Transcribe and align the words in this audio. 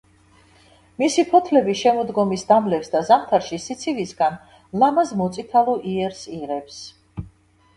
მისი 1.01 1.25
ფოთლები 1.33 1.75
შემოდგომის 1.81 2.45
დამლევს 2.53 2.89
და 2.95 3.01
ზამთარში 3.09 3.59
სიცივისაგან 3.67 4.41
ლამაზ 4.85 5.13
მოწითალო 5.21 5.77
იერს 5.93 6.25
იღებს. 6.41 6.81